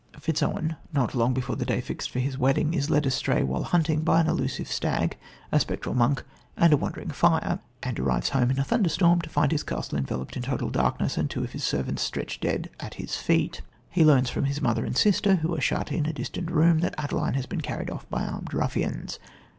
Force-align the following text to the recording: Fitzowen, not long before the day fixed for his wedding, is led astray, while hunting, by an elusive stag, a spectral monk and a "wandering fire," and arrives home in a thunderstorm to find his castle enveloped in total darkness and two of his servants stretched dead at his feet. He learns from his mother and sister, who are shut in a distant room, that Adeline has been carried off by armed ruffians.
Fitzowen, 0.19 0.77
not 0.91 1.13
long 1.13 1.31
before 1.31 1.55
the 1.55 1.63
day 1.63 1.79
fixed 1.79 2.09
for 2.09 2.17
his 2.17 2.35
wedding, 2.35 2.73
is 2.73 2.89
led 2.89 3.05
astray, 3.05 3.43
while 3.43 3.61
hunting, 3.65 3.99
by 4.01 4.19
an 4.19 4.25
elusive 4.25 4.67
stag, 4.67 5.15
a 5.51 5.59
spectral 5.59 5.93
monk 5.93 6.23
and 6.57 6.73
a 6.73 6.77
"wandering 6.77 7.09
fire," 7.11 7.59
and 7.83 7.99
arrives 7.99 8.29
home 8.29 8.49
in 8.49 8.57
a 8.57 8.63
thunderstorm 8.63 9.21
to 9.21 9.29
find 9.29 9.51
his 9.51 9.61
castle 9.61 9.99
enveloped 9.99 10.35
in 10.35 10.41
total 10.41 10.71
darkness 10.71 11.17
and 11.19 11.29
two 11.29 11.43
of 11.43 11.51
his 11.51 11.63
servants 11.63 12.01
stretched 12.01 12.41
dead 12.41 12.67
at 12.79 12.95
his 12.95 13.15
feet. 13.17 13.61
He 13.91 14.03
learns 14.03 14.31
from 14.31 14.45
his 14.45 14.59
mother 14.59 14.85
and 14.85 14.97
sister, 14.97 15.35
who 15.35 15.55
are 15.55 15.61
shut 15.61 15.91
in 15.91 16.07
a 16.07 16.13
distant 16.13 16.49
room, 16.49 16.79
that 16.79 16.95
Adeline 16.97 17.35
has 17.35 17.45
been 17.45 17.61
carried 17.61 17.91
off 17.91 18.09
by 18.09 18.25
armed 18.25 18.55
ruffians. 18.55 19.19